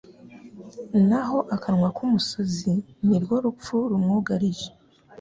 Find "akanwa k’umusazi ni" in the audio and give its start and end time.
1.55-3.17